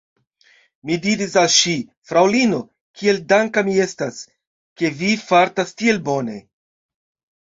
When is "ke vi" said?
4.83-5.13